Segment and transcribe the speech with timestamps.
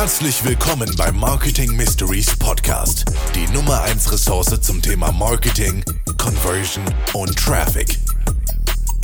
[0.00, 5.84] Herzlich willkommen beim Marketing Mysteries Podcast, die Nummer 1 Ressource zum Thema Marketing,
[6.16, 6.84] Conversion
[7.14, 7.98] und Traffic.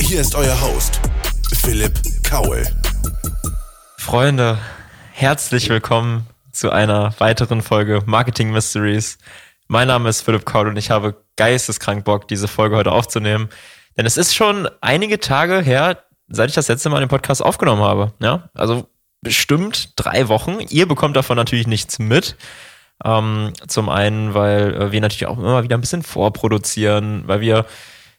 [0.01, 1.01] Hier ist euer Host,
[1.53, 2.65] Philipp Kaul.
[3.97, 4.57] Freunde,
[5.11, 9.17] herzlich willkommen zu einer weiteren Folge Marketing Mysteries.
[9.67, 13.49] Mein Name ist Philipp Kaul und ich habe geisteskrank Bock, diese Folge heute aufzunehmen.
[13.97, 17.81] Denn es ist schon einige Tage her, seit ich das letzte Mal den Podcast aufgenommen
[17.81, 18.13] habe.
[18.21, 18.87] Ja, also
[19.21, 20.59] bestimmt drei Wochen.
[20.69, 22.35] Ihr bekommt davon natürlich nichts mit.
[23.03, 27.65] Ähm, zum einen, weil äh, wir natürlich auch immer wieder ein bisschen vorproduzieren, weil wir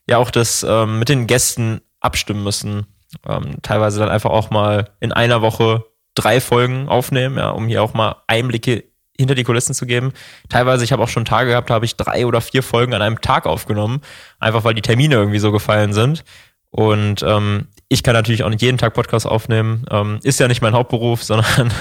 [0.06, 2.86] ja auch das ähm, mit den Gästen abstimmen müssen.
[3.26, 7.82] Ähm, teilweise dann einfach auch mal in einer Woche drei Folgen aufnehmen, ja, um hier
[7.82, 8.84] auch mal Einblicke
[9.18, 10.12] hinter die Kulissen zu geben.
[10.48, 13.20] Teilweise, ich habe auch schon Tage gehabt, habe ich drei oder vier Folgen an einem
[13.20, 14.02] Tag aufgenommen,
[14.38, 16.24] einfach weil die Termine irgendwie so gefallen sind.
[16.70, 19.84] Und ähm, ich kann natürlich auch nicht jeden Tag Podcast aufnehmen.
[19.90, 21.72] Ähm, ist ja nicht mein Hauptberuf, sondern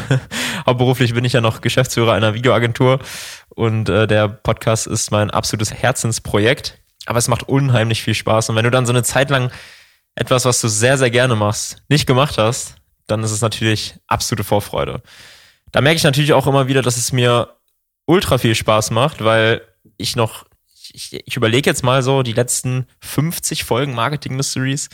[0.65, 2.99] hauptberuflich bin ich ja noch Geschäftsführer einer Videoagentur
[3.49, 6.79] und äh, der Podcast ist mein absolutes Herzensprojekt.
[7.07, 8.49] Aber es macht unheimlich viel Spaß.
[8.49, 9.51] Und wenn du dann so eine Zeit lang
[10.15, 14.43] etwas, was du sehr, sehr gerne machst, nicht gemacht hast, dann ist es natürlich absolute
[14.43, 15.03] Vorfreude.
[15.71, 17.49] Da merke ich natürlich auch immer wieder, dass es mir
[18.05, 19.61] ultra viel Spaß macht, weil
[19.97, 20.45] ich noch
[20.95, 24.89] ich, ich überlege jetzt mal so die letzten 50 Folgen Marketing Mysteries.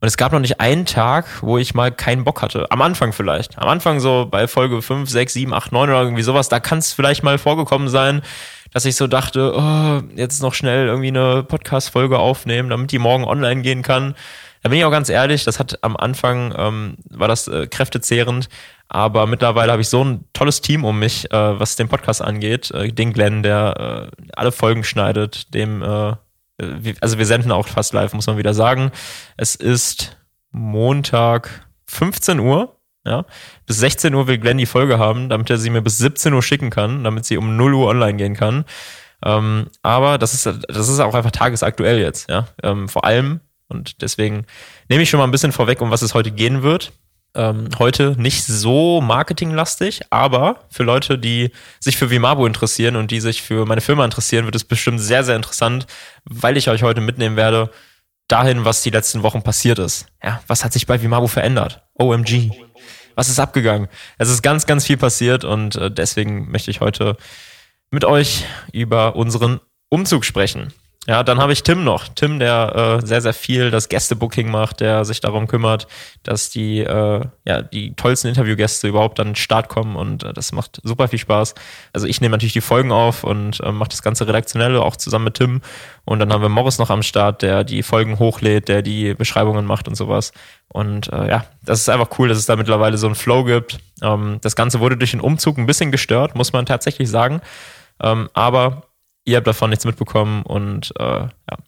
[0.00, 2.70] Und es gab noch nicht einen Tag, wo ich mal keinen Bock hatte.
[2.70, 3.58] Am Anfang vielleicht.
[3.58, 6.78] Am Anfang so bei Folge 5, 6, 7, 8, 9 oder irgendwie sowas, da kann
[6.78, 8.20] es vielleicht mal vorgekommen sein,
[8.72, 13.24] dass ich so dachte, oh, jetzt noch schnell irgendwie eine Podcast-Folge aufnehmen, damit die morgen
[13.24, 14.14] online gehen kann.
[14.62, 18.48] Da bin ich auch ganz ehrlich, das hat am Anfang, ähm, war das äh, kräftezehrend,
[18.88, 22.70] aber mittlerweile habe ich so ein tolles Team um mich, äh, was den Podcast angeht.
[22.70, 26.14] Äh, den Glenn, der äh, alle Folgen schneidet, dem, äh,
[27.00, 28.90] also wir senden auch fast live, muss man wieder sagen.
[29.36, 30.16] Es ist
[30.50, 32.72] Montag 15 Uhr.
[33.04, 33.24] Ja,
[33.66, 36.42] bis 16 Uhr will Glenn die Folge haben, damit er sie mir bis 17 Uhr
[36.42, 38.64] schicken kann, damit sie um 0 Uhr online gehen kann.
[39.24, 42.48] Ähm, aber das ist, das ist auch einfach tagesaktuell jetzt, ja.
[42.64, 44.44] Ähm, vor allem, und deswegen
[44.88, 46.92] nehme ich schon mal ein bisschen vorweg, um was es heute gehen wird
[47.36, 53.20] ähm, heute nicht so marketinglastig, aber für Leute, die sich für Vimabo interessieren und die
[53.20, 55.86] sich für meine Firma interessieren, wird es bestimmt sehr, sehr interessant,
[56.24, 57.70] weil ich euch heute mitnehmen werde
[58.28, 60.06] dahin, was die letzten Wochen passiert ist.
[60.22, 61.82] Ja, was hat sich bei Vimabo verändert?
[61.94, 62.50] OMG.
[63.14, 63.88] Was ist abgegangen?
[64.18, 67.16] Es ist ganz, ganz viel passiert und äh, deswegen möchte ich heute
[67.90, 70.72] mit euch über unseren Umzug sprechen.
[71.08, 72.08] Ja, dann habe ich Tim noch.
[72.08, 75.86] Tim, der äh, sehr, sehr viel das Gästebooking macht, der sich darum kümmert,
[76.24, 80.50] dass die, äh, ja, die tollsten Interviewgäste überhaupt an den Start kommen und äh, das
[80.50, 81.54] macht super viel Spaß.
[81.92, 85.26] Also ich nehme natürlich die Folgen auf und äh, mache das ganze Redaktionelle auch zusammen
[85.26, 85.60] mit Tim.
[86.04, 89.64] Und dann haben wir Morris noch am Start, der die Folgen hochlädt, der die Beschreibungen
[89.64, 90.32] macht und sowas.
[90.68, 93.78] Und äh, ja, das ist einfach cool, dass es da mittlerweile so einen Flow gibt.
[94.02, 97.42] Ähm, das Ganze wurde durch den Umzug ein bisschen gestört, muss man tatsächlich sagen.
[98.02, 98.82] Ähm, aber
[99.26, 101.58] ihr habt davon nichts mitbekommen und äh, ja.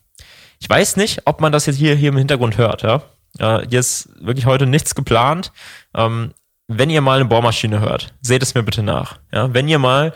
[0.60, 3.02] Ich weiß nicht, ob man das jetzt hier, hier im Hintergrund hört, ja.
[3.38, 5.52] Äh, hier ist wirklich heute nichts geplant.
[5.94, 6.32] Ähm,
[6.66, 9.18] wenn ihr mal eine Bohrmaschine hört, seht es mir bitte nach.
[9.32, 10.12] Ja, wenn ihr mal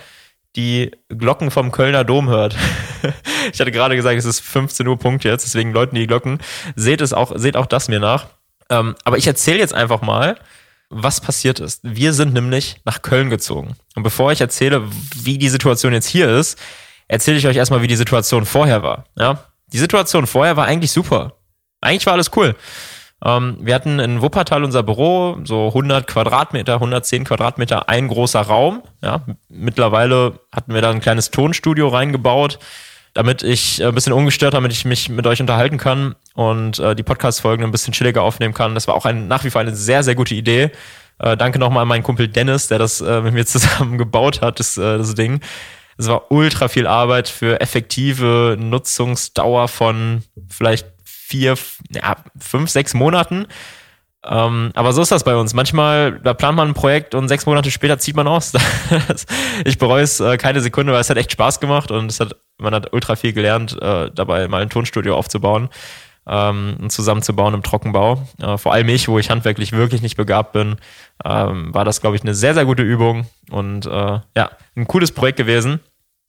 [0.57, 2.57] die Glocken vom Kölner Dom hört.
[3.53, 6.39] ich hatte gerade gesagt, es ist 15 Uhr Punkt jetzt, deswegen läuten die Glocken.
[6.77, 8.27] Seht es auch, seht auch das mir nach.
[8.69, 10.37] Ähm, aber ich erzähle jetzt einfach mal,
[10.91, 11.81] was passiert ist.
[11.83, 13.77] Wir sind nämlich nach Köln gezogen.
[13.95, 14.83] Und bevor ich erzähle,
[15.17, 16.59] wie die Situation jetzt hier ist,
[17.13, 19.05] erzähle ich euch erstmal, wie die Situation vorher war.
[19.19, 19.45] Ja?
[19.73, 21.35] Die Situation vorher war eigentlich super.
[21.83, 22.57] Eigentlich war alles cool.
[23.23, 28.83] Ähm, wir hatten in Wuppertal unser Büro, so 100 Quadratmeter, 110 Quadratmeter, ein großer Raum.
[29.03, 29.21] Ja?
[29.51, 32.59] Mittlerweile hatten wir da ein kleines Tonstudio reingebaut,
[33.13, 36.97] damit ich äh, ein bisschen ungestört, damit ich mich mit euch unterhalten kann und äh,
[36.97, 38.75] die Podcast-Folgen ein bisschen chilliger aufnehmen kann.
[38.75, 40.71] Das war auch ein, nach wie vor eine sehr, sehr gute Idee.
[41.19, 44.61] Äh, danke nochmal an meinen Kumpel Dennis, der das äh, mit mir zusammen gebaut hat,
[44.61, 45.43] das, äh, das Ding.
[45.99, 51.57] Es war ultra viel Arbeit für effektive Nutzungsdauer von vielleicht vier,
[51.91, 53.47] ja, fünf, sechs Monaten.
[54.25, 55.53] Ähm, aber so ist das bei uns.
[55.53, 58.53] Manchmal, da plant man ein Projekt und sechs Monate später zieht man aus.
[59.65, 62.37] ich bereue es äh, keine Sekunde, weil es hat echt Spaß gemacht und es hat,
[62.59, 65.69] man hat ultra viel gelernt, äh, dabei mal ein Tonstudio aufzubauen
[66.27, 68.27] ähm, zusammenzubauen im Trockenbau.
[68.41, 70.77] Äh, vor allem ich, wo ich handwerklich wirklich nicht begabt bin,
[71.25, 75.13] ähm, war das, glaube ich, eine sehr, sehr gute Übung und äh, ja, ein cooles
[75.13, 75.81] Projekt gewesen.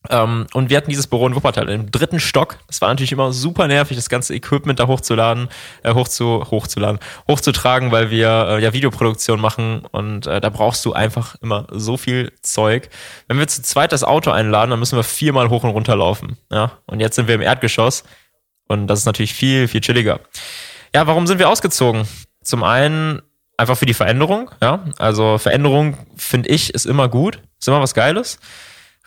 [0.09, 2.57] Ähm, und wir hatten dieses Büro in Wuppertal im dritten Stock.
[2.67, 5.47] Das war natürlich immer super nervig, das ganze Equipment da hochzuladen,
[5.83, 10.93] äh, hochzu, hochzuladen, hochzutragen, weil wir äh, ja Videoproduktion machen und äh, da brauchst du
[10.93, 12.89] einfach immer so viel Zeug.
[13.27, 16.37] Wenn wir zu zweit das Auto einladen, dann müssen wir viermal hoch und runter laufen.
[16.51, 18.03] Ja, und jetzt sind wir im Erdgeschoss
[18.73, 20.19] und das ist natürlich viel, viel chilliger.
[20.93, 22.07] Ja, warum sind wir ausgezogen?
[22.43, 23.21] Zum einen
[23.57, 24.83] einfach für die Veränderung, ja.
[24.97, 28.39] Also Veränderung, finde ich, ist immer gut, ist immer was Geiles.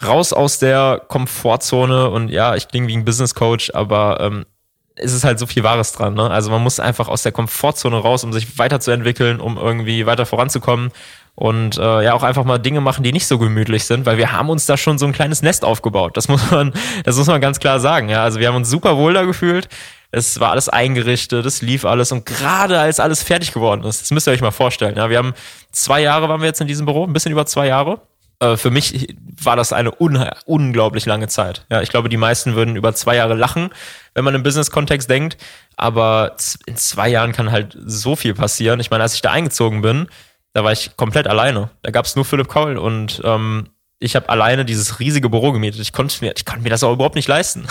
[0.03, 4.47] Raus aus der Komfortzone und ja, ich klinge wie ein Business Coach, aber ähm,
[4.95, 6.15] es ist halt so viel Wahres dran.
[6.15, 6.31] Ne?
[6.31, 10.91] Also man muss einfach aus der Komfortzone raus, um sich weiterzuentwickeln, um irgendwie weiter voranzukommen
[11.37, 14.33] und äh, ja auch einfach mal Dinge machen, die nicht so gemütlich sind, weil wir
[14.33, 16.17] haben uns da schon so ein kleines Nest aufgebaut.
[16.17, 16.73] Das muss man,
[17.05, 18.09] das muss man ganz klar sagen.
[18.09, 19.69] Ja, also wir haben uns super wohl da gefühlt.
[20.11, 24.11] Es war alles eingerichtet, es lief alles und gerade als alles fertig geworden ist, das
[24.12, 24.97] müsst ihr euch mal vorstellen.
[24.97, 25.35] Ja, wir haben
[25.73, 28.00] zwei Jahre waren wir jetzt in diesem Büro, ein bisschen über zwei Jahre.
[28.41, 31.67] Äh, für mich war das eine un unglaublich lange Zeit.
[31.71, 33.71] Ja, ich glaube, die meisten würden über zwei Jahre lachen,
[34.15, 35.37] wenn man im Business-Kontext denkt.
[35.77, 38.81] Aber in zwei Jahren kann halt so viel passieren.
[38.81, 40.09] Ich meine, als ich da eingezogen bin,
[40.56, 41.69] da war ich komplett alleine.
[41.82, 43.69] Da gab es nur Philipp Kaul und ähm,
[43.99, 45.82] ich habe alleine dieses riesige Büro gemietet.
[45.82, 47.67] Ich konnte mir, ich konnte mir das auch überhaupt nicht leisten.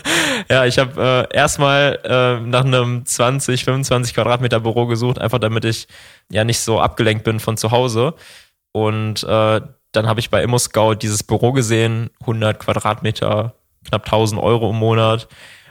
[0.50, 5.64] ja, ich habe äh, erstmal äh, nach einem 20, 25 Quadratmeter Büro gesucht, einfach damit
[5.64, 5.88] ich
[6.30, 8.12] ja nicht so abgelenkt bin von zu Hause.
[8.72, 9.62] Und äh,
[9.92, 13.54] dann habe ich bei ImmoScout dieses Büro gesehen, 100 Quadratmeter,
[13.88, 15.26] knapp 1000 Euro im Monat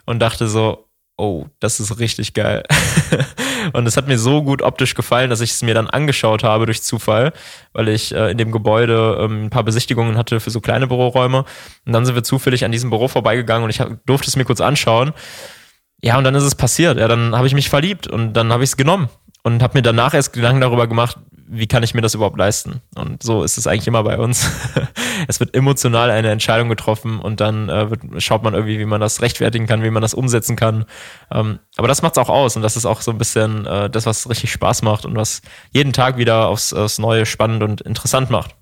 [0.08, 2.64] und dachte so, oh, das ist richtig geil.
[3.74, 6.66] und es hat mir so gut optisch gefallen, dass ich es mir dann angeschaut habe
[6.66, 7.34] durch Zufall,
[7.74, 11.46] weil ich äh, in dem Gebäude ähm, ein paar Besichtigungen hatte für so kleine Büroräume.
[11.86, 14.46] Und dann sind wir zufällig an diesem Büro vorbeigegangen und ich hab, durfte es mir
[14.46, 15.14] kurz anschauen.
[16.02, 16.98] Ja, und dann ist es passiert.
[16.98, 19.10] Ja, dann habe ich mich verliebt und dann habe ich es genommen
[19.44, 22.82] und habe mir danach erst Gedanken darüber gemacht, wie kann ich mir das überhaupt leisten?
[22.96, 24.50] Und so ist es eigentlich immer bei uns.
[25.28, 29.02] es wird emotional eine Entscheidung getroffen und dann äh, wird, schaut man irgendwie, wie man
[29.02, 30.86] das rechtfertigen kann, wie man das umsetzen kann.
[31.32, 33.90] Ähm, aber das macht es auch aus und das ist auch so ein bisschen äh,
[33.90, 37.82] das, was richtig Spaß macht und was jeden Tag wieder aufs, aufs Neue spannend und
[37.82, 38.56] interessant macht.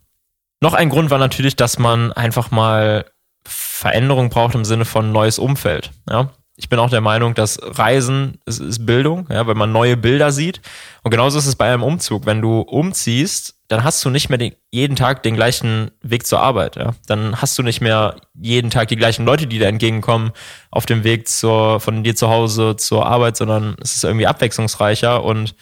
[0.62, 3.06] Noch ein Grund war natürlich, dass man einfach mal
[3.45, 5.91] Veränderung braucht im Sinne von neues Umfeld.
[6.09, 6.31] Ja?
[6.55, 10.31] Ich bin auch der Meinung, dass Reisen ist, ist Bildung, ja, weil man neue Bilder
[10.31, 10.61] sieht.
[11.01, 12.27] Und genauso ist es bei einem Umzug.
[12.27, 16.41] Wenn du umziehst, dann hast du nicht mehr den, jeden Tag den gleichen Weg zur
[16.41, 16.75] Arbeit.
[16.75, 16.94] Ja?
[17.07, 20.31] Dann hast du nicht mehr jeden Tag die gleichen Leute, die dir entgegenkommen
[20.69, 25.23] auf dem Weg zur, von dir zu Hause zur Arbeit, sondern es ist irgendwie abwechslungsreicher.
[25.23, 25.56] Und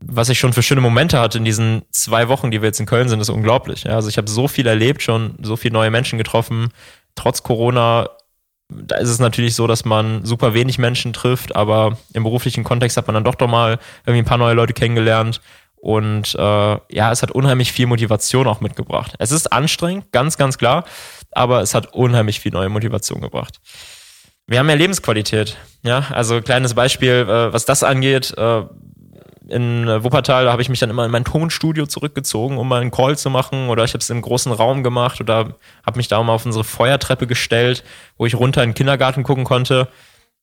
[0.00, 2.86] was ich schon für schöne Momente hatte in diesen zwei Wochen, die wir jetzt in
[2.86, 3.84] Köln sind, ist unglaublich.
[3.84, 3.96] Ja?
[3.96, 6.70] Also ich habe so viel erlebt, schon so viele neue Menschen getroffen.
[7.16, 8.08] Trotz Corona
[8.68, 12.96] da ist es natürlich so, dass man super wenig Menschen trifft, aber im beruflichen Kontext
[12.96, 15.40] hat man dann doch doch mal irgendwie ein paar neue Leute kennengelernt.
[15.76, 19.14] Und äh, ja, es hat unheimlich viel Motivation auch mitgebracht.
[19.18, 20.84] Es ist anstrengend, ganz, ganz klar,
[21.30, 23.60] aber es hat unheimlich viel neue Motivation gebracht.
[24.48, 25.56] Wir haben mehr Lebensqualität.
[25.82, 28.34] Ja, also kleines Beispiel, äh, was das angeht.
[28.36, 28.62] Äh,
[29.48, 32.90] in Wuppertal, da habe ich mich dann immer in mein Tonstudio zurückgezogen, um mal einen
[32.90, 33.68] Call zu machen.
[33.68, 35.54] Oder ich habe es im großen Raum gemacht oder
[35.84, 37.84] habe mich da mal auf unsere Feuertreppe gestellt,
[38.16, 39.88] wo ich runter in den Kindergarten gucken konnte.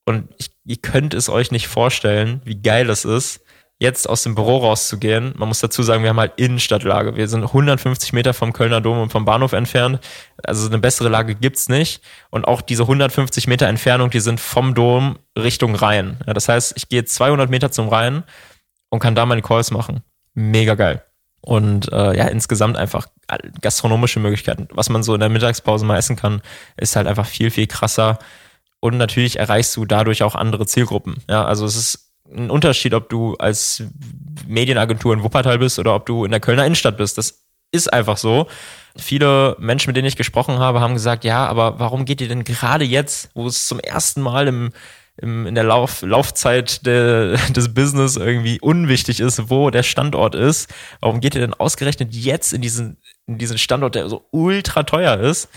[0.05, 3.41] Und ich, ihr könnt es euch nicht vorstellen, wie geil das ist,
[3.79, 5.33] jetzt aus dem Büro rauszugehen.
[5.37, 7.15] Man muss dazu sagen, wir haben halt Innenstadtlage.
[7.15, 9.99] Wir sind 150 Meter vom Kölner Dom und vom Bahnhof entfernt.
[10.43, 12.01] Also eine bessere Lage gibt's nicht.
[12.29, 16.17] Und auch diese 150 Meter Entfernung, die sind vom Dom Richtung Rhein.
[16.25, 18.23] Ja, das heißt, ich gehe 200 Meter zum Rhein
[18.93, 20.03] und kann da meine Calls machen.
[20.35, 21.03] Mega geil.
[21.41, 23.07] Und äh, ja, insgesamt einfach
[23.59, 24.67] gastronomische Möglichkeiten.
[24.71, 26.43] Was man so in der Mittagspause mal essen kann,
[26.77, 28.19] ist halt einfach viel, viel krasser.
[28.79, 31.15] Und natürlich erreichst du dadurch auch andere Zielgruppen.
[31.27, 33.81] Ja, also es ist ein Unterschied, ob du als
[34.47, 37.17] Medienagentur in Wuppertal bist oder ob du in der Kölner Innenstadt bist.
[37.17, 38.45] Das ist einfach so.
[38.95, 42.43] Viele Menschen, mit denen ich gesprochen habe, haben gesagt, ja, aber warum geht ihr denn
[42.43, 44.71] gerade jetzt, wo es zum ersten Mal im
[45.17, 50.73] im, in der Lauf, Laufzeit de, des Business irgendwie unwichtig ist, wo der Standort ist.
[51.01, 55.19] Warum geht ihr denn ausgerechnet jetzt in diesen, in diesen Standort, der so ultra teuer
[55.19, 55.49] ist?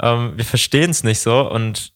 [0.00, 1.92] Ähm, wir verstehen es nicht so und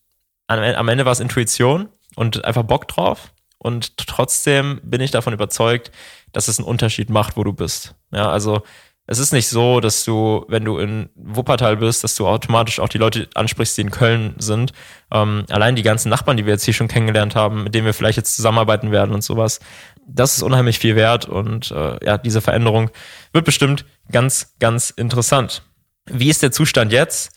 [0.48, 3.32] am Ende war es Intuition und einfach Bock drauf.
[3.56, 5.92] Und trotzdem bin ich davon überzeugt,
[6.32, 7.94] dass es einen Unterschied macht, wo du bist.
[8.10, 8.62] Ja, also
[9.06, 12.88] es ist nicht so, dass du, wenn du in Wuppertal bist, dass du automatisch auch
[12.88, 14.72] die Leute ansprichst, die in Köln sind.
[15.12, 17.94] Ähm, allein die ganzen Nachbarn, die wir jetzt hier schon kennengelernt haben, mit denen wir
[17.94, 19.58] vielleicht jetzt zusammenarbeiten werden und sowas,
[20.06, 22.90] das ist unheimlich viel wert und äh, ja, diese Veränderung
[23.32, 25.62] wird bestimmt ganz, ganz interessant.
[26.06, 27.32] Wie ist der Zustand jetzt?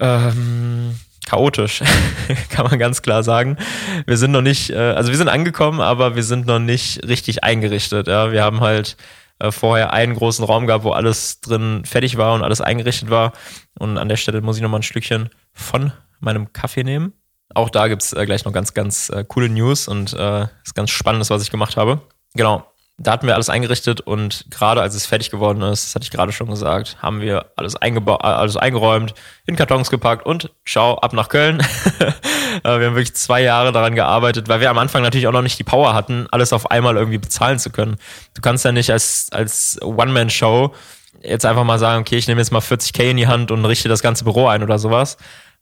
[0.00, 1.82] Ähm, chaotisch,
[2.50, 3.58] kann man ganz klar sagen.
[4.06, 7.44] Wir sind noch nicht, äh, also wir sind angekommen, aber wir sind noch nicht richtig
[7.44, 8.06] eingerichtet.
[8.06, 8.96] Ja, wir haben halt
[9.38, 13.32] äh, vorher einen großen Raum gab, wo alles drin fertig war und alles eingerichtet war.
[13.78, 17.12] Und an der Stelle muss ich noch mal ein Stückchen von meinem Kaffee nehmen.
[17.54, 20.90] Auch da gibt's äh, gleich noch ganz, ganz äh, coole News und äh, ist ganz
[20.90, 22.00] spannendes, was ich gemacht habe.
[22.34, 22.66] Genau,
[23.00, 26.10] da hatten wir alles eingerichtet und gerade als es fertig geworden ist, das hatte ich
[26.10, 29.14] gerade schon gesagt, haben wir alles, eingebaut, alles eingeräumt,
[29.46, 31.58] in Kartons gepackt und schau ab nach Köln.
[32.62, 35.60] wir haben wirklich zwei Jahre daran gearbeitet, weil wir am Anfang natürlich auch noch nicht
[35.60, 37.98] die Power hatten, alles auf einmal irgendwie bezahlen zu können.
[38.34, 40.74] Du kannst ja nicht als, als One-Man-Show
[41.22, 43.88] jetzt einfach mal sagen, okay, ich nehme jetzt mal 40k in die Hand und richte
[43.88, 45.18] das ganze Büro ein oder sowas.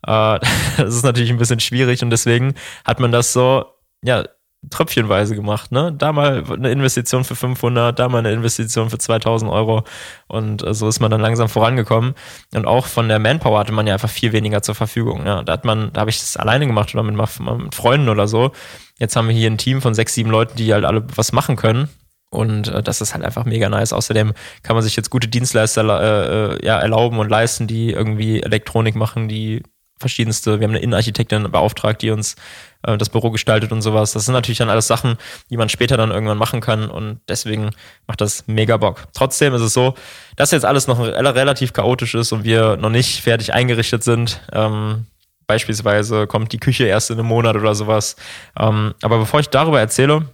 [0.06, 0.38] Äh,
[0.78, 3.66] das ist natürlich ein bisschen schwierig und deswegen hat man das so,
[4.02, 4.24] ja,
[4.70, 5.92] tröpfchenweise gemacht, ne?
[5.96, 9.84] Da mal eine Investition für 500, da mal eine Investition für 2000 Euro
[10.28, 12.14] und äh, so ist man dann langsam vorangekommen
[12.54, 15.42] und auch von der Manpower hatte man ja einfach viel weniger zur Verfügung, ja?
[15.42, 18.52] Da hat man, da habe ich das alleine gemacht oder mit, mit Freunden oder so.
[18.98, 21.56] Jetzt haben wir hier ein Team von sechs, sieben Leuten, die halt alle was machen
[21.56, 21.88] können
[22.30, 23.92] und äh, das ist halt einfach mega nice.
[23.92, 28.42] Außerdem kann man sich jetzt gute Dienstleister äh, äh, ja, erlauben und leisten, die irgendwie
[28.42, 29.62] Elektronik machen, die
[29.98, 32.36] verschiedenste, wir haben eine Innenarchitektin beauftragt, die uns
[32.82, 34.12] äh, das Büro gestaltet und sowas.
[34.12, 35.16] Das sind natürlich dann alles Sachen,
[35.50, 37.70] die man später dann irgendwann machen kann und deswegen
[38.06, 39.08] macht das mega Bock.
[39.14, 39.94] Trotzdem ist es so,
[40.36, 44.40] dass jetzt alles noch relativ chaotisch ist und wir noch nicht fertig eingerichtet sind.
[44.52, 45.06] Ähm,
[45.46, 48.16] beispielsweise kommt die Küche erst in einem Monat oder sowas.
[48.58, 50.26] Ähm, aber bevor ich darüber erzähle,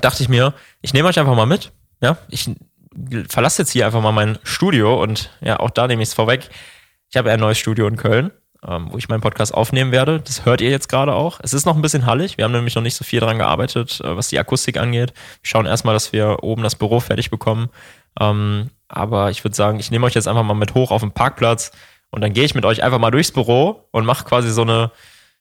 [0.00, 1.72] dachte ich mir, ich nehme euch einfach mal mit.
[2.00, 2.50] Ja, ich
[3.28, 6.48] verlasse jetzt hier einfach mal mein Studio und ja, auch da nehme ich es vorweg.
[7.10, 8.30] Ich habe ein neues Studio in Köln
[8.66, 10.20] ähm, wo ich meinen Podcast aufnehmen werde.
[10.20, 11.38] Das hört ihr jetzt gerade auch.
[11.42, 12.38] Es ist noch ein bisschen hallig.
[12.38, 15.12] Wir haben nämlich noch nicht so viel dran gearbeitet, äh, was die Akustik angeht.
[15.42, 17.68] Wir schauen erstmal, dass wir oben das Büro fertig bekommen.
[18.20, 21.12] Ähm, aber ich würde sagen, ich nehme euch jetzt einfach mal mit hoch auf den
[21.12, 21.70] Parkplatz
[22.10, 24.90] und dann gehe ich mit euch einfach mal durchs Büro und mache quasi so eine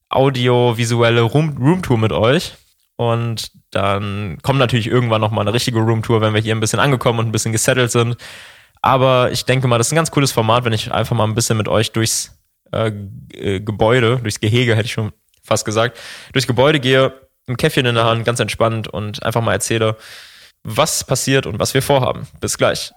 [0.10, 2.54] audiovisuelle Room Roomtour mit euch.
[2.98, 7.20] Und dann kommt natürlich irgendwann nochmal eine richtige Roomtour, wenn wir hier ein bisschen angekommen
[7.20, 8.18] und ein bisschen gesettelt sind.
[8.82, 11.36] Aber ich denke mal, das ist ein ganz cooles Format, wenn ich einfach mal ein
[11.36, 12.37] bisschen mit euch durchs
[12.72, 12.92] äh,
[13.34, 15.12] äh, Gebäude, durchs Gehege hätte ich schon
[15.44, 15.98] fast gesagt,
[16.34, 17.14] durchs Gebäude gehe,
[17.48, 19.96] ein Käffchen in der Hand, ganz entspannt und einfach mal erzähle,
[20.64, 22.28] was passiert und was wir vorhaben.
[22.42, 22.92] Bis gleich.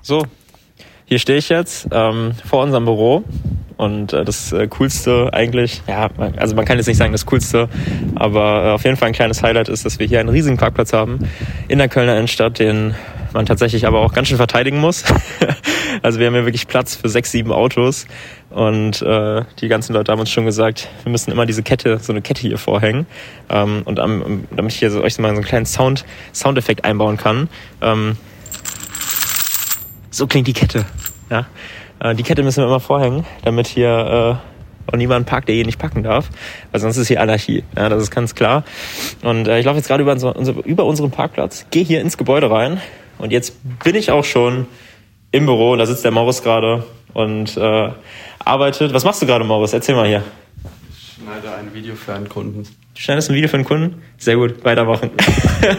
[0.00, 0.26] So,
[1.04, 3.24] hier stehe ich jetzt ähm, vor unserem Büro
[3.82, 7.68] und äh, das äh, Coolste eigentlich, ja, also man kann jetzt nicht sagen das Coolste,
[8.14, 10.92] aber äh, auf jeden Fall ein kleines Highlight ist, dass wir hier einen riesigen Parkplatz
[10.92, 11.18] haben
[11.66, 12.94] in der Kölner Innenstadt, den
[13.32, 15.02] man tatsächlich aber auch ganz schön verteidigen muss.
[16.02, 18.06] also wir haben hier wirklich Platz für sechs, sieben Autos
[18.50, 22.12] und äh, die ganzen Leute haben uns schon gesagt, wir müssen immer diese Kette, so
[22.12, 23.06] eine Kette hier vorhängen
[23.50, 27.16] ähm, und am, damit ich hier so, euch mal so einen kleinen Sound, Soundeffekt einbauen
[27.16, 27.48] kann.
[27.80, 28.16] Ähm,
[30.10, 30.84] so klingt die Kette.
[31.30, 31.46] Ja?
[32.02, 35.66] Äh, die Kette müssen wir immer vorhängen, damit hier äh, auch niemand parkt, der hier
[35.66, 36.28] nicht packen darf,
[36.70, 37.62] weil sonst ist hier Anarchie.
[37.76, 38.64] Ja, das ist ganz klar.
[39.22, 42.50] Und äh, ich laufe jetzt gerade über, unser, über unseren Parkplatz, gehe hier ins Gebäude
[42.50, 42.80] rein
[43.18, 43.54] und jetzt
[43.84, 44.66] bin ich auch schon
[45.30, 45.76] im Büro.
[45.76, 47.90] Da sitzt der Morris gerade und äh,
[48.40, 48.92] arbeitet.
[48.92, 49.72] Was machst du gerade, Morris?
[49.72, 50.22] Erzähl mal hier.
[50.90, 52.64] Ich schneide ein Video für einen Kunden.
[52.64, 54.02] Du schneidest ein Video für einen Kunden?
[54.18, 55.10] Sehr gut, weitermachen.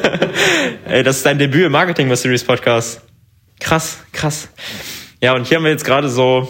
[0.86, 3.02] Ey, das ist dein Debüt im Marketing Mysteries Podcast.
[3.60, 4.50] Krass, krass.
[5.24, 6.50] Ja, und hier haben wir jetzt gerade so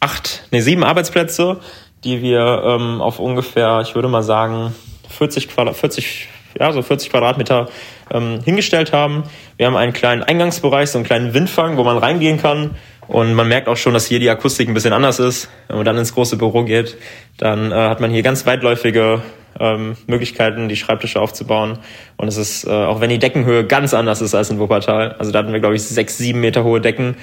[0.00, 1.60] acht, nee, sieben Arbeitsplätze,
[2.02, 4.74] die wir ähm, auf ungefähr, ich würde mal sagen,
[5.10, 6.26] 40 Quadrat, 40,
[6.58, 7.68] ja, so 40 Quadratmeter
[8.10, 9.24] ähm, hingestellt haben.
[9.58, 12.76] Wir haben einen kleinen Eingangsbereich, so einen kleinen Windfang, wo man reingehen kann.
[13.06, 15.50] Und man merkt auch schon, dass hier die Akustik ein bisschen anders ist.
[15.68, 16.96] Wenn man dann ins große Büro geht,
[17.36, 19.20] dann äh, hat man hier ganz weitläufige
[19.60, 21.80] ähm, Möglichkeiten, die Schreibtische aufzubauen.
[22.16, 25.32] Und es ist, äh, auch wenn die Deckenhöhe ganz anders ist als in Wuppertal, also
[25.32, 27.16] da hatten wir, glaube ich, sechs, sieben Meter hohe Decken,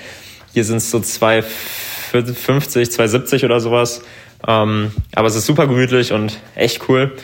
[0.53, 4.03] hier sind es so 250, 270 oder sowas.
[4.47, 7.15] Ähm, aber es ist super gemütlich und echt cool.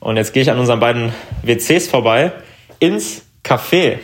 [0.00, 2.32] Und jetzt gehe ich an unseren beiden WCs vorbei
[2.78, 3.98] ins Café.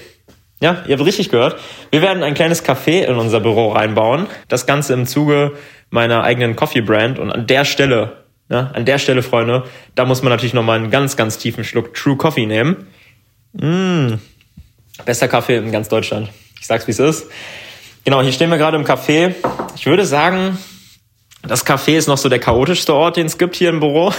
[0.61, 1.59] Ja, ihr habt richtig gehört.
[1.91, 4.27] Wir werden ein kleines Café in unser Büro reinbauen.
[4.49, 5.53] Das Ganze im Zuge
[5.91, 7.19] meiner eigenen Coffee-Brand.
[7.19, 9.65] Und an der Stelle, ja, an der Stelle, Freunde,
[9.95, 12.89] da muss man natürlich nochmal einen ganz, ganz tiefen Schluck True Coffee nehmen.
[13.53, 14.19] Mmh.
[15.05, 16.31] Bester Kaffee in ganz Deutschland.
[16.61, 17.27] Ich sag's, wie es ist.
[18.05, 19.35] Genau, hier stehen wir gerade im Café.
[19.77, 20.59] Ich würde sagen,
[21.41, 24.13] das Café ist noch so der chaotischste Ort, den es gibt hier im Büro.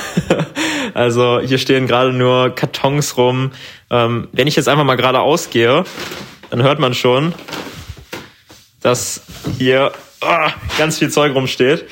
[0.95, 3.51] also hier stehen gerade nur Kartons rum.
[3.91, 5.83] Ähm, wenn ich jetzt einfach mal gerade ausgehe,
[6.49, 7.35] dann hört man schon,
[8.81, 9.21] dass
[9.59, 10.49] hier oh,
[10.79, 11.85] ganz viel Zeug rumsteht.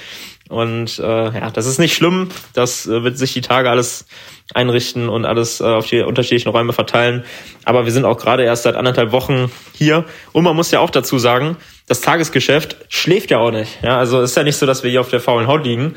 [0.50, 2.30] Und äh, ja, das ist nicht schlimm.
[2.54, 4.08] Das äh, wird sich die Tage alles
[4.54, 7.24] einrichten und alles äh, auf die unterschiedlichen Räume verteilen.
[7.66, 10.06] Aber wir sind auch gerade erst seit anderthalb Wochen hier.
[10.32, 13.84] Und man muss ja auch dazu sagen, das Tagesgeschäft schläft ja auch nicht.
[13.84, 15.96] Ja, also ist ja nicht so, dass wir hier auf der faulen Haut liegen.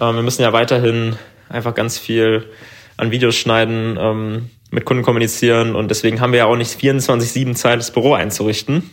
[0.00, 1.16] Ähm, wir müssen ja weiterhin
[1.48, 2.46] einfach ganz viel
[2.96, 7.54] an Videos schneiden, ähm, mit Kunden kommunizieren und deswegen haben wir ja auch nicht 24-7
[7.54, 8.90] Zeit, das Büro einzurichten.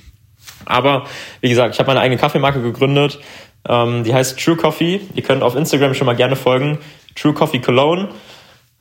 [0.66, 1.06] Aber
[1.42, 3.20] wie gesagt, ich habe meine eigene Kaffeemarke gegründet.
[3.68, 5.02] Ähm, die heißt True Coffee.
[5.14, 6.80] Ihr könnt auf Instagram schon mal gerne folgen.
[7.16, 8.10] True Coffee Cologne.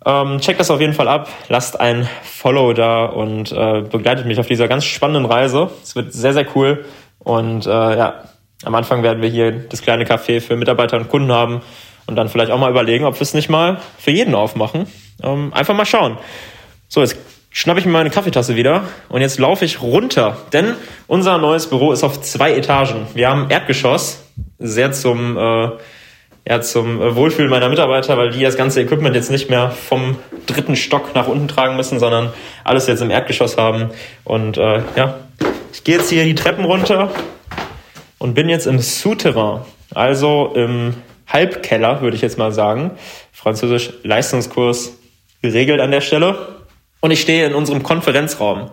[0.04, 4.38] Ähm, checkt das auf jeden Fall ab, lasst ein Follow da und äh, begleitet mich
[4.40, 5.70] auf dieser ganz spannenden Reise.
[5.82, 6.86] Es wird sehr, sehr cool.
[7.20, 8.24] Und äh, ja,
[8.64, 11.62] am Anfang werden wir hier das kleine Café für Mitarbeiter und Kunden haben
[12.06, 14.86] und dann vielleicht auch mal überlegen, ob wir es nicht mal für jeden aufmachen.
[15.22, 16.18] Ähm, einfach mal schauen.
[16.88, 17.16] So, jetzt
[17.50, 20.74] schnappe ich mir meine Kaffeetasse wieder und jetzt laufe ich runter, denn
[21.06, 23.06] unser neues Büro ist auf zwei Etagen.
[23.14, 24.24] Wir haben Erdgeschoss,
[24.58, 25.70] sehr zum äh,
[26.48, 30.74] ja, zum Wohlfühlen meiner Mitarbeiter, weil die das ganze Equipment jetzt nicht mehr vom dritten
[30.74, 32.32] Stock nach unten tragen müssen, sondern
[32.64, 33.90] alles jetzt im Erdgeschoss haben.
[34.24, 35.20] Und äh, ja,
[35.72, 37.10] ich gehe jetzt hier die Treppen runter
[38.18, 39.62] und bin jetzt im Souterrain,
[39.94, 40.94] also im
[41.26, 42.92] Halbkeller, würde ich jetzt mal sagen.
[43.32, 44.98] Französisch Leistungskurs
[45.42, 46.60] geregelt an der Stelle.
[47.00, 48.70] Und ich stehe in unserem Konferenzraum.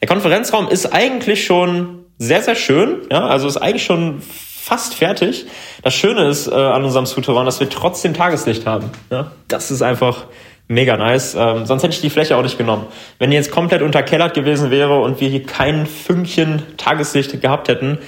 [0.00, 3.02] Der Konferenzraum ist eigentlich schon sehr, sehr schön.
[3.10, 5.46] Ja, also ist eigentlich schon fast fertig.
[5.82, 8.90] Das Schöne ist äh, an unserem Souterrain, dass wir trotzdem Tageslicht haben.
[9.10, 9.32] Ja?
[9.48, 10.26] Das ist einfach
[10.68, 11.36] mega nice.
[11.38, 12.86] Ähm, sonst hätte ich die Fläche auch nicht genommen.
[13.18, 17.98] Wenn die jetzt komplett unterkellert gewesen wäre und wir hier kein Fünkchen Tageslicht gehabt hätten,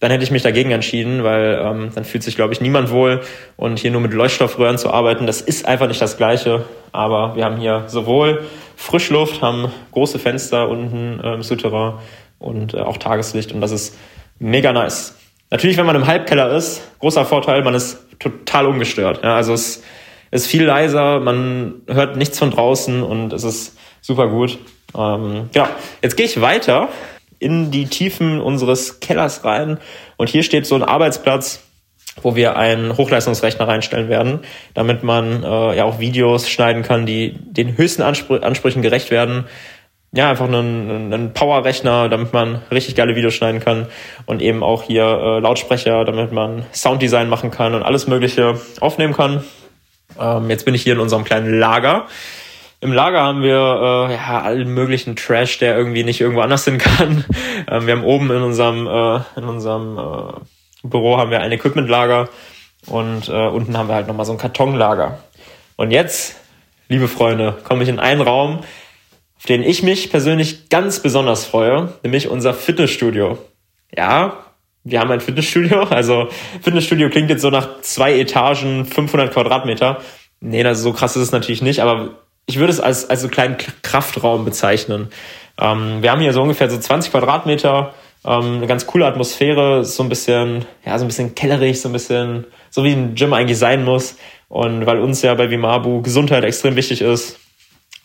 [0.00, 3.22] dann hätte ich mich dagegen entschieden, weil ähm, dann fühlt sich, glaube ich, niemand wohl.
[3.56, 6.64] Und hier nur mit Leuchtstoffröhren zu arbeiten, das ist einfach nicht das Gleiche.
[6.92, 8.42] Aber wir haben hier sowohl
[8.76, 11.94] Frischluft, haben große Fenster unten äh, im Souterrain
[12.38, 13.52] und äh, auch Tageslicht.
[13.52, 13.96] Und das ist
[14.38, 15.16] mega nice.
[15.50, 19.20] Natürlich, wenn man im Halbkeller ist, großer Vorteil, man ist total ungestört.
[19.22, 19.82] Ja, also es
[20.34, 24.58] ist viel leiser, man hört nichts von draußen und es ist super gut.
[24.96, 25.68] Ähm, ja,
[26.02, 26.88] jetzt gehe ich weiter
[27.38, 29.78] in die Tiefen unseres Kellers rein
[30.16, 31.62] und hier steht so ein Arbeitsplatz,
[32.22, 34.40] wo wir einen Hochleistungsrechner reinstellen werden,
[34.74, 39.44] damit man äh, ja auch Videos schneiden kann, die den höchsten Anspr Ansprüchen gerecht werden
[40.16, 43.88] ja, einfach einen, einen Power-Rechner, damit man richtig geile Videos schneiden kann
[44.26, 49.12] und eben auch hier äh, Lautsprecher, damit man Sounddesign machen kann und alles Mögliche aufnehmen
[49.12, 49.42] kann.
[50.18, 52.06] Ähm, jetzt bin ich hier in unserem kleinen Lager.
[52.80, 56.78] Im Lager haben wir äh, ja allen möglichen Trash, der irgendwie nicht irgendwo anders hin
[56.78, 57.24] kann.
[57.66, 60.40] Ähm, wir haben oben in unserem äh, in unserem äh,
[60.86, 62.28] Büro haben wir ein Equipmentlager
[62.86, 65.18] und äh, unten haben wir halt nochmal so ein Kartonlager.
[65.76, 66.36] Und jetzt,
[66.88, 68.58] liebe Freunde, komme ich in einen Raum,
[69.38, 73.38] auf den ich mich persönlich ganz besonders freue, nämlich unser Fitnessstudio.
[73.96, 74.44] Ja,
[74.84, 76.28] wir haben ein Fitnessstudio, also
[76.62, 80.00] Fitnessstudio klingt jetzt so nach zwei Etagen, 500 Quadratmeter.
[80.40, 82.10] Nee, das so krass ist es natürlich nicht, aber
[82.46, 85.08] ich würde es als, als so kleinen Kraftraum bezeichnen.
[85.58, 87.94] Ähm, wir haben hier so ungefähr so 20 Quadratmeter,
[88.26, 91.92] ähm, eine ganz coole Atmosphäre, so ein bisschen, ja, so ein bisschen kellerig, so ein
[91.92, 94.16] bisschen, so wie ein Gym eigentlich sein muss.
[94.48, 97.38] Und weil uns ja bei Vimabu Gesundheit extrem wichtig ist,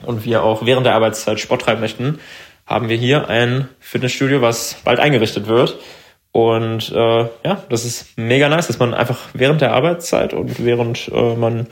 [0.06, 2.20] und wir auch während der Arbeitszeit Sport treiben möchten,
[2.66, 5.78] haben wir hier ein Fitnessstudio, was bald eingerichtet wird.
[6.32, 11.10] Und äh, ja, das ist mega nice, dass man einfach während der Arbeitszeit und während
[11.10, 11.68] äh, man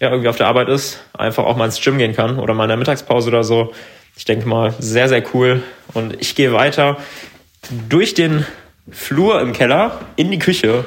[0.00, 2.64] ja irgendwie auf der Arbeit ist, einfach auch mal ins Gym gehen kann oder mal
[2.64, 3.72] in der Mittagspause oder so.
[4.16, 5.62] Ich denke mal, sehr, sehr cool.
[5.94, 6.96] Und ich gehe weiter
[7.88, 8.44] durch den
[8.90, 10.84] Flur im Keller in die Küche.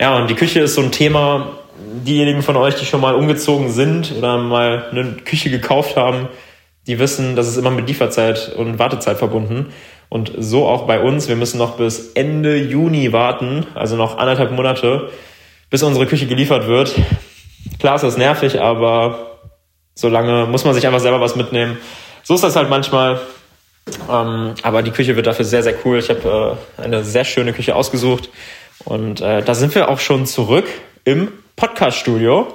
[0.00, 3.70] Ja, und die Küche ist so ein Thema, diejenigen von euch, die schon mal umgezogen
[3.70, 6.28] sind oder mal eine Küche gekauft haben,
[6.86, 9.72] die wissen, das ist immer mit Lieferzeit und Wartezeit verbunden.
[10.08, 11.28] Und so auch bei uns.
[11.28, 15.10] Wir müssen noch bis Ende Juni warten, also noch anderthalb Monate,
[15.70, 16.94] bis unsere Küche geliefert wird.
[17.78, 19.38] Klar ist das nervig, aber
[19.94, 21.78] solange muss man sich einfach selber was mitnehmen.
[22.22, 23.20] So ist das halt manchmal.
[24.10, 25.98] Ähm, aber die Küche wird dafür sehr, sehr cool.
[25.98, 28.30] Ich habe äh, eine sehr schöne Küche ausgesucht.
[28.84, 30.66] Und äh, da sind wir auch schon zurück
[31.04, 32.52] im Podcast-Studio.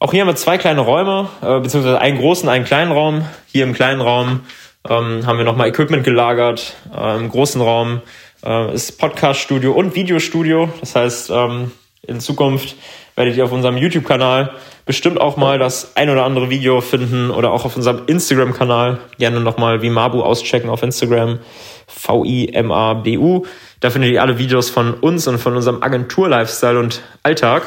[0.00, 3.24] Auch hier haben wir zwei kleine Räume, äh, beziehungsweise einen großen, einen kleinen Raum.
[3.46, 4.40] Hier im kleinen Raum
[4.88, 6.74] ähm, haben wir nochmal Equipment gelagert.
[6.94, 8.00] Äh, Im großen Raum
[8.44, 10.68] äh, ist Podcast-Studio und Videostudio.
[10.80, 11.72] Das heißt, ähm,
[12.02, 12.76] in Zukunft
[13.16, 14.54] werdet ihr auf unserem YouTube-Kanal
[14.86, 19.00] bestimmt auch mal das ein oder andere Video finden oder auch auf unserem Instagram-Kanal.
[19.18, 21.40] Gerne nochmal wie Mabu auschecken auf Instagram.
[21.88, 23.44] V-I-M-A-B-U.
[23.80, 27.64] Da findet ihr alle Videos von uns und von unserem Agentur-Lifestyle und Alltag.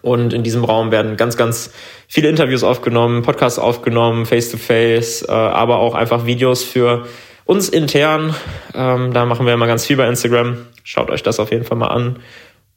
[0.00, 1.72] Und in diesem Raum werden ganz, ganz
[2.08, 7.06] viele Interviews aufgenommen, Podcasts aufgenommen, face-to-face, -face, äh, aber auch einfach Videos für
[7.44, 8.34] uns intern.
[8.74, 10.66] Ähm, da machen wir immer ganz viel bei Instagram.
[10.84, 12.20] Schaut euch das auf jeden Fall mal an.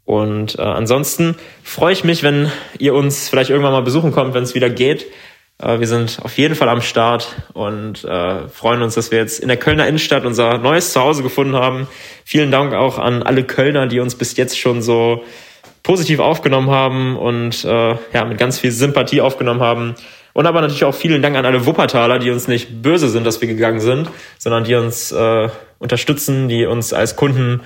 [0.04, 4.44] Und äh, ansonsten freue ich mich, wenn ihr uns vielleicht irgendwann mal besuchen kommt, wenn
[4.44, 5.08] es wieder geht.
[5.58, 9.40] Äh, wir sind auf jeden Fall am Start und äh, freuen uns, dass wir jetzt
[9.40, 11.88] in der Kölner Innenstadt unser neues Zuhause gefunden haben.
[12.24, 15.24] Vielen Dank auch an alle Kölner, die uns bis jetzt schon so
[15.86, 19.94] positiv aufgenommen haben und äh, ja, mit ganz viel Sympathie aufgenommen haben.
[20.34, 23.40] Und aber natürlich auch vielen Dank an alle Wuppertaler, die uns nicht böse sind, dass
[23.40, 27.62] wir gegangen sind, sondern die uns äh, unterstützen, die uns als Kunden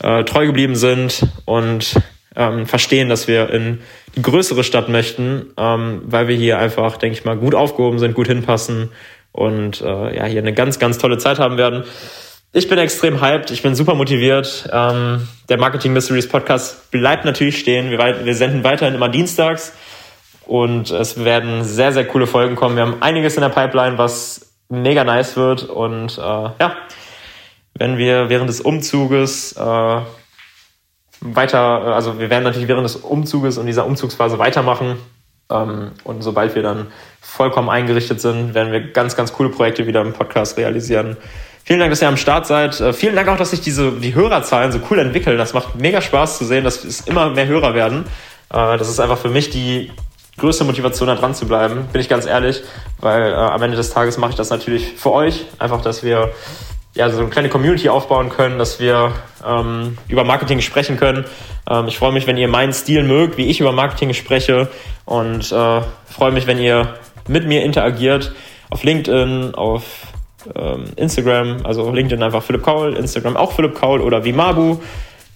[0.00, 1.96] äh, treu geblieben sind und
[2.36, 3.80] ähm, verstehen, dass wir in
[4.14, 8.14] die größere Stadt möchten, ähm, weil wir hier einfach, denke ich mal, gut aufgehoben sind,
[8.14, 8.90] gut hinpassen
[9.32, 11.82] und äh, ja, hier eine ganz, ganz tolle Zeit haben werden.
[12.56, 14.70] Ich bin extrem hyped, ich bin super motiviert.
[14.72, 17.90] Ähm, der Marketing Mysteries Podcast bleibt natürlich stehen.
[17.90, 19.72] Wir, wir senden weiterhin immer dienstags
[20.46, 22.76] und es werden sehr, sehr coole Folgen kommen.
[22.76, 25.64] Wir haben einiges in der Pipeline, was mega nice wird.
[25.64, 26.76] Und äh, ja,
[27.74, 30.00] wenn wir während des Umzuges äh,
[31.22, 34.98] weiter, also wir werden natürlich während des Umzuges und dieser Umzugsphase weitermachen.
[35.50, 36.86] Ähm, und sobald wir dann
[37.20, 41.16] vollkommen eingerichtet sind, werden wir ganz, ganz coole Projekte wieder im Podcast realisieren.
[41.64, 42.78] Vielen Dank, dass ihr am Start seid.
[42.80, 45.38] Äh, vielen Dank auch, dass sich diese, die Hörerzahlen so cool entwickeln.
[45.38, 48.04] Das macht mega Spaß zu sehen, dass es immer mehr Hörer werden.
[48.52, 49.90] Äh, das ist einfach für mich die
[50.36, 52.62] größte Motivation, da dran zu bleiben, bin ich ganz ehrlich,
[52.98, 55.46] weil äh, am Ende des Tages mache ich das natürlich für euch.
[55.58, 56.32] Einfach, dass wir
[56.94, 59.12] ja, so eine kleine Community aufbauen können, dass wir
[59.46, 61.24] ähm, über Marketing sprechen können.
[61.68, 64.68] Ähm, ich freue mich, wenn ihr meinen Stil mögt, wie ich über Marketing spreche
[65.04, 66.94] und äh, freue mich, wenn ihr
[67.26, 68.32] mit mir interagiert
[68.70, 69.82] auf LinkedIn, auf
[70.96, 74.78] Instagram, also LinkedIn einfach Philipp Kaul, Instagram auch Philipp Kaul oder Vimabu.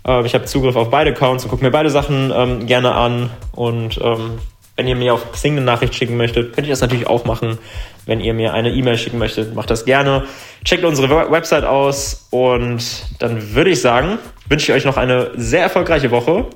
[0.07, 3.31] Äh, ich habe Zugriff auf beide Accounts und gucke mir beide Sachen ähm, gerne an.
[3.53, 4.39] Und ähm,
[4.77, 7.59] wenn ihr mir auf Xing eine Nachricht schicken möchtet, könnt ihr das natürlich auch machen.
[8.07, 10.25] Wenn ihr mir eine E-Mail schicken möchtet, macht das gerne.
[10.65, 12.83] Checkt unsere Website aus und
[13.19, 14.19] dann würde ich sagen,
[14.49, 16.47] wünsche ich euch noch eine sehr erfolgreiche Woche.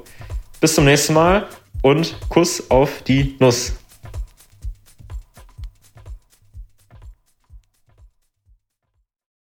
[0.60, 1.46] Bis zum nächsten Mal
[1.82, 3.81] und Kuss auf die Nuss.